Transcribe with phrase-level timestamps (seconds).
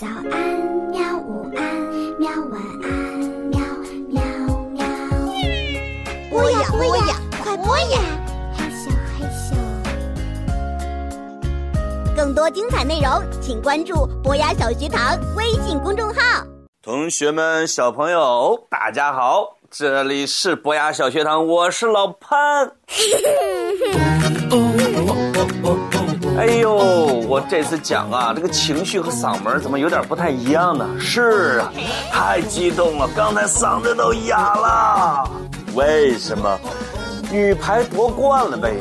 [0.00, 0.32] 早安，
[0.90, 1.18] 喵！
[1.18, 1.62] 午安，
[2.18, 2.30] 喵！
[2.50, 2.90] 晚安，
[3.50, 3.60] 喵
[4.08, 4.22] 喵
[4.70, 4.82] 喵！
[6.30, 8.00] 播呀播呀，快播呀！
[8.56, 9.54] 害羞害羞。
[12.16, 16.46] 更多精彩内容，请关注博雅小学堂微信公众号。
[16.82, 22.72] 同学们、小朋友，大家好，这里是博雅小学堂，我是老潘。
[26.40, 26.74] 哎呦，
[27.28, 30.88] 我这次讲啊，这个情绪和嗓门怎么有点不太一样呢？
[30.98, 31.70] 是啊，
[32.10, 35.30] 太激动了，刚才嗓子都哑了。
[35.74, 36.58] 为什么？
[37.30, 38.72] 女排夺冠了呗。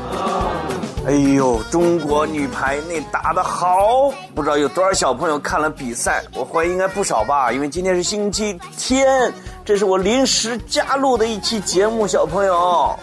[1.05, 9.33] 哎呦，中国女排那打得好，不知道有多少小朋友看了比赛，我怀疑应该不少吧，因为今天是星期天，
[9.65, 12.97] 这是我临时加入的一期节目，小朋友。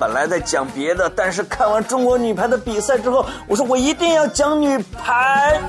[0.00, 5.60] 本来在讲别的，但是看完中国女排的比赛之后，我说我一定要讲女排。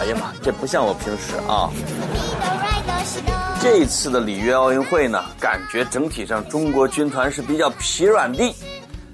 [0.00, 1.68] 哎呀妈，这不像我平时啊。
[3.60, 8.54] 这次的里约奥运会呢，感觉整体上中国军团是比较疲软的。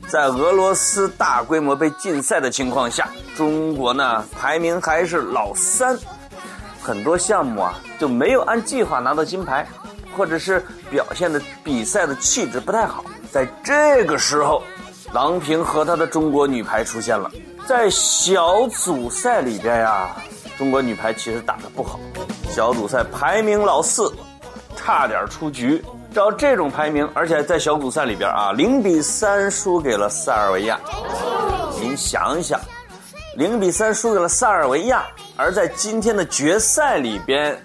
[0.07, 5.99] 在俄罗斯大规模被禁赛的情况下，中国呢排名还是老三，
[6.83, 9.67] 很多项目啊就没有按计划拿到金牌，
[10.15, 13.03] 或者是表现的比赛的气质不太好。
[13.31, 14.63] 在这个时候，
[15.13, 17.31] 郎平和她的中国女排出现了。
[17.67, 20.17] 在小组赛里边呀，
[20.57, 22.01] 中国女排其实打得不好，
[22.51, 24.11] 小组赛排名老四，
[24.75, 25.85] 差点出局。
[26.15, 30.81] 照这种排名，而且在小组赛里边啊，零比三输给了塞尔维亚。
[31.79, 32.59] 您想想，
[33.37, 35.05] 零比三输给了塞尔维亚，
[35.37, 37.63] 而在今天的决赛里边，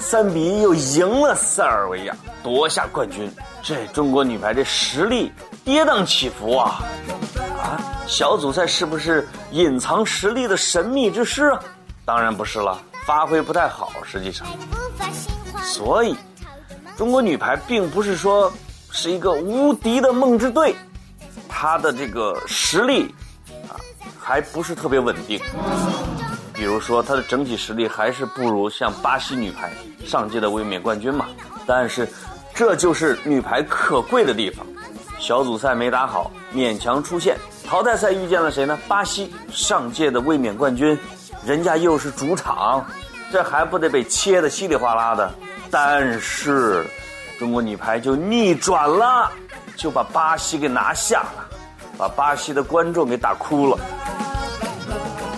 [0.00, 3.30] 三比一又赢了塞尔维亚，夺下冠军。
[3.62, 5.30] 这中国女排这实力
[5.62, 6.82] 跌宕起伏啊！
[7.62, 11.60] 啊，小组赛是不是隐藏实力的神秘之师啊？
[12.04, 14.46] 当然不是了，发挥不太好，实际上。
[15.62, 16.16] 所以，
[16.96, 18.50] 中国女排并不是说
[18.90, 20.74] 是一个无敌的梦之队，
[21.46, 23.14] 她的这个实力
[23.68, 23.76] 啊，
[24.18, 25.38] 还不是特别稳定。
[26.60, 29.72] 比如说，她的整体实力还是不如像巴西女排
[30.04, 31.24] 上届的卫冕冠军嘛。
[31.66, 32.06] 但是。
[32.52, 34.66] 这就是女排可贵的地方，
[35.18, 37.34] 小组赛没打好，勉强出线；
[37.66, 38.78] 淘汰赛遇见了谁呢？
[38.86, 40.98] 巴西，上届的卫冕冠军，
[41.46, 42.84] 人家又是主场，
[43.32, 45.32] 这还不得被切的稀里哗啦的？
[45.70, 46.84] 但是，
[47.38, 49.30] 中国女排就逆转了，
[49.74, 51.48] 就把巴西给拿下了，
[51.96, 53.78] 把巴西的观众给打哭了。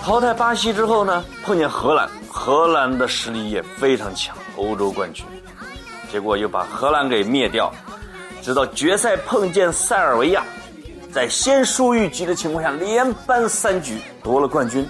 [0.02, 5.24] 淘汰巴西之后呢，碰见荷兰，荷兰的实力也非常强，欧洲冠军。
[6.10, 7.72] 结果又把荷兰给灭掉，
[8.42, 10.42] 直到决赛碰见塞尔维亚，
[11.12, 14.84] 在先输一局的情况下连扳三局夺了冠军，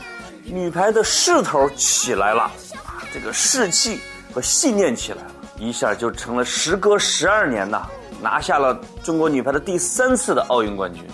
[0.44, 2.44] 女排的势头起来了，
[2.86, 4.00] 啊，这个士气
[4.32, 7.86] 和信念起来了，一下就成了时隔十二年呐，
[8.22, 11.04] 拿下了中国女排的第三次的奥运冠军，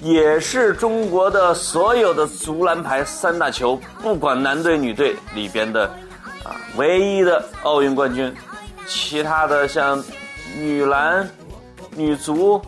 [0.00, 5.84] 也是中国的所有的足篮排三大球，不管男队女队里边的，
[6.42, 8.34] 啊，唯一的奥运冠军。
[8.86, 10.02] 其他的像
[10.56, 11.28] 女篮、
[11.94, 12.60] 女足、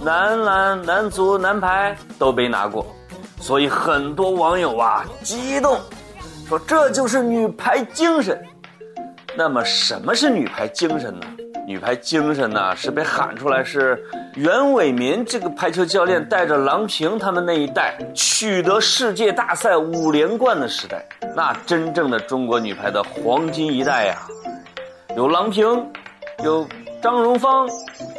[0.00, 2.86] 男篮、男足、男排都没拿过，
[3.40, 5.78] 所以很多网友啊激动，
[6.48, 8.40] 说这就是女排精神。
[9.36, 11.26] 那么什么是女排精神呢？
[11.68, 14.02] 女排精神呢是被喊出来是
[14.36, 21.04] 袁伟民这个排球教练带着郎平他们那一代取得世界大赛五连冠的时代，
[21.36, 24.16] 那真正的中国女排的黄金一代呀。
[25.14, 25.86] 有郎平，
[26.42, 26.66] 有
[27.02, 27.68] 张荣芳，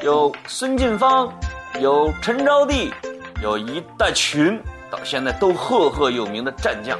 [0.04, 1.34] 有孙晋芳，
[1.80, 2.94] 有陈招娣，
[3.42, 4.62] 有一大群
[4.92, 6.96] 到现在都赫赫有名的战将。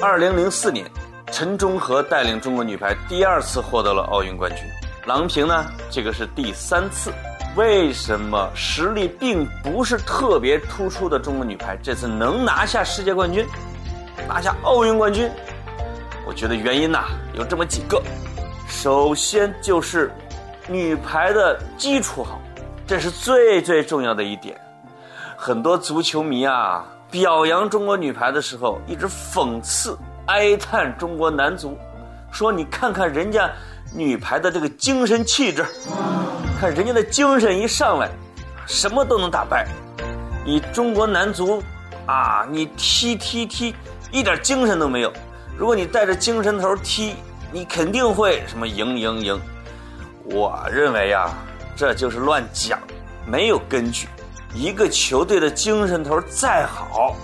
[0.00, 0.86] 二零零四年，
[1.30, 4.64] 陈忠和带领中国女排第二次获得了奥运冠军，
[5.08, 7.10] 郎平呢，这个是第三次。
[7.56, 13.46] 为什么实力并不是特别突出的中国女排这次能拿下世界冠军，
[14.28, 15.30] 拿下奥运冠军？
[16.26, 18.02] 我觉得原因呐有这么几个。
[18.68, 20.12] 首先就是
[20.68, 22.38] 女排的基础好，
[22.86, 24.60] 这是最最重要的一点。
[25.38, 29.96] 很多足球迷啊，表扬中国女排的时候，一直讽刺
[30.26, 31.78] 哀叹中国男足，
[32.30, 33.50] 说你看看人家
[33.94, 35.66] 女排的这个精神气质，
[36.60, 38.10] 看人家的精神一上来，
[38.66, 39.66] 什么都能打败。
[40.44, 41.62] 你中国男足
[42.06, 43.74] 啊，你踢踢踢，
[44.10, 45.12] 一点精神都没有。
[45.56, 47.14] 如果你带着精神头踢。
[47.50, 49.40] 你肯定会什么赢赢赢？
[50.24, 51.32] 我认为呀，
[51.74, 52.78] 这就是乱讲，
[53.26, 54.06] 没有根据。
[54.54, 57.16] 一个球队的精神头再好，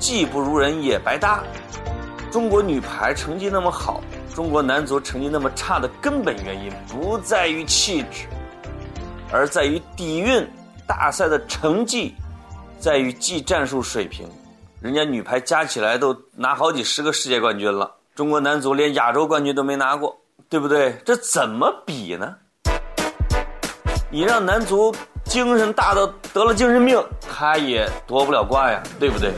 [0.00, 1.42] 技不如人也白搭。
[2.30, 4.00] 中国女排成绩那么好，
[4.38, 8.28] 中国男足成绩那么差的根本原因不在于气质，
[9.32, 10.48] 而在于底蕴。
[10.86, 12.14] 大赛的成绩
[12.78, 14.28] 在于技战术水平，
[14.80, 20.16] 人家女排加起来都拿好几十个世界冠军了，中国男足连亚洲冠军都没拿过，
[20.48, 20.96] 对不对？
[21.04, 22.32] 这怎么比呢？
[24.08, 24.94] 你让男足
[25.24, 29.32] 精神大到得了精神病，他也夺不了冠呀，对不对？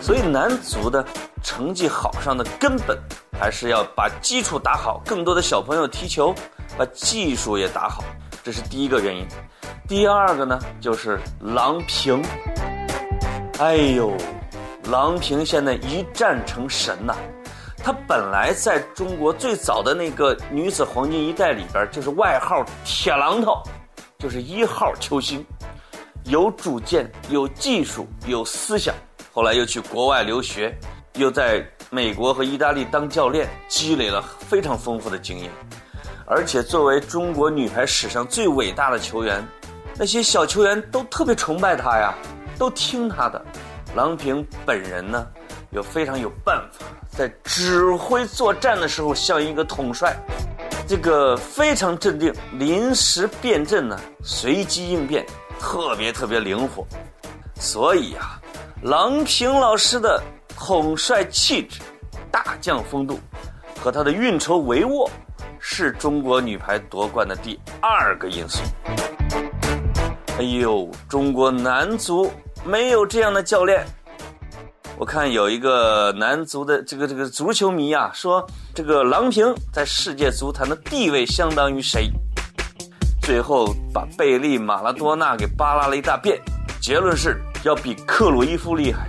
[0.00, 1.04] 所以男足的
[1.42, 2.96] 成绩好上的根本
[3.42, 6.32] 还是要把基础打好，更多的小朋友踢球，
[6.78, 8.04] 把技术也打好，
[8.40, 9.26] 这是第一个原因。
[9.88, 12.22] 第二个呢，就是郎平。
[13.58, 14.16] 哎呦，
[14.92, 17.16] 郎平现在一战成神呐！
[17.82, 23.60] 她本来在中国最早的那个女子黄金一代里边，就是外号“铁榔头”，
[24.20, 25.44] 就是一号球星，
[26.26, 28.94] 有主见、有技术、有思想。
[29.32, 30.72] 后来又去国外留学，
[31.14, 31.60] 又在
[31.94, 35.50] 美国和意大利当教练，积累了非常丰富的经验。
[36.24, 39.46] 而且作为中国女排史上最伟大的球员。
[39.98, 42.14] 那些小球员都特别崇拜他呀，
[42.58, 43.44] 都听他的。
[43.94, 45.26] 郎平本人呢，
[45.72, 50.16] 又非常有办法，在指挥作战的时候像一个统帅，
[50.88, 55.26] 这个非常镇定，临时变阵呢，随机应变，
[55.60, 56.86] 特别特别灵活。
[57.54, 58.40] 所以啊，
[58.80, 60.22] 郎平老师的
[60.64, 61.80] 统帅气质、
[62.30, 63.18] 大将风度
[63.80, 65.10] 和他的运筹帷幄，
[65.58, 68.62] 是中国女排夺冠的第二个因素。
[70.38, 72.30] 哎呦，中国男足
[72.64, 73.84] 没有这样的教练。
[74.96, 82.08] 我看有一个男足的这个这个足球迷啊，说这个郎平在世界足坛的地位相当于谁？
[83.20, 86.40] 最后把贝利、马拉多纳给扒拉了一大遍，
[86.80, 89.08] 结论是要比克鲁伊夫厉害。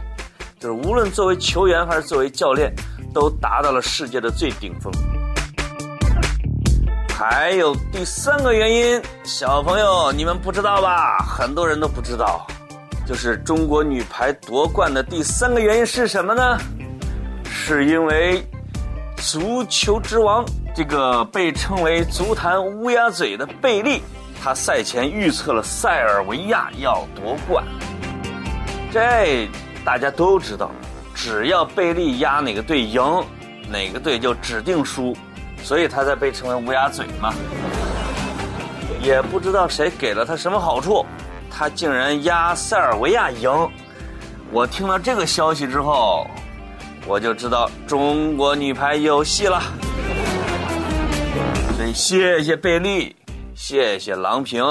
[0.63, 2.73] 就是无论作为球员还是作为教练，
[3.13, 4.89] 都达到了世界的最顶峰。
[7.09, 11.17] 还有第三个原因，小朋友你们不知道吧？
[11.17, 12.47] 很多人都不知道，
[13.05, 16.57] 就是中国女排夺冠的第三个原因是什么呢？
[17.43, 18.41] 是因为
[19.17, 24.01] 足球之王这个被称为足坛乌鸦嘴的贝利，
[24.41, 27.65] 他赛前预测了塞尔维亚要夺冠。
[28.93, 29.49] 这
[29.83, 30.71] 大家都知道，
[31.13, 33.01] 只要贝利压哪个队赢，
[33.71, 35.15] 哪个队就指定输。
[35.61, 37.33] 所以他才被称为乌鸦嘴嘛，
[39.01, 41.05] 也不知道谁给了他什么好处，
[41.49, 43.49] 他竟然压塞尔维亚赢。
[44.51, 46.27] 我听到这个消息之后，
[47.07, 49.61] 我就知道中国女排有戏了。
[51.77, 53.15] 所以谢谢贝利，
[53.55, 54.61] 谢谢郎平，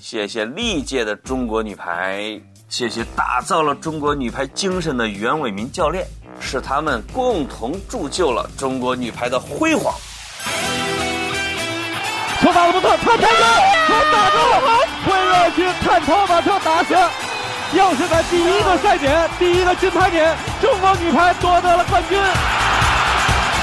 [0.00, 6.06] 谢谢历届的中国女排，谢谢打造了中国女排精神的袁伟民教练。
[6.38, 9.94] 是他们共同铸就了中国女排的辉煌。
[12.42, 13.34] 球打的不错，他开球，
[13.88, 14.60] 球打中了，
[15.06, 17.08] 会热区探头把球打下，
[17.72, 22.18] 又是在第一个赛点，第一个金牌点，中国女排夺得了冠军。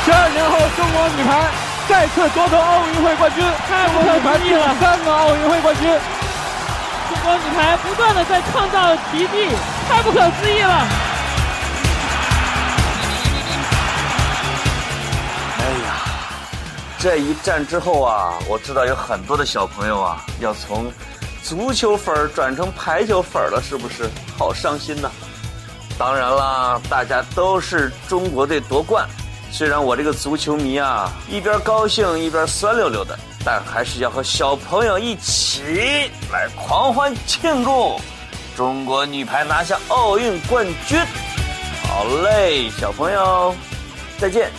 [0.03, 1.51] 十二年后，中国女排
[1.87, 4.75] 再次夺得奥运会冠军，太不可思议了！
[4.81, 5.93] 三个奥运会冠军，
[7.13, 9.47] 中国女排不断的在创造奇迹，
[9.87, 10.87] 太不可思议了！
[15.59, 15.93] 哎呀
[16.97, 20.91] 这一战之后啊，我知道有很多的小朋友啊，要从
[21.43, 24.09] 足球粉转成排球粉了，是不是？
[24.35, 25.11] 好伤心呐！
[25.99, 29.07] 当然啦，大家都是中国队夺冠，
[29.51, 33.15] 虽然我这个足球迷啊，一边高兴一边酸溜溜的，
[33.45, 37.99] 但还是要和小朋友一起来狂欢庆祝
[38.55, 40.99] 中国女排拿下奥运冠军。
[41.87, 43.53] 好嘞，小朋友，
[44.17, 44.49] 再见。